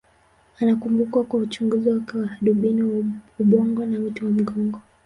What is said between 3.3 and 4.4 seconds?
ubongo na uti wa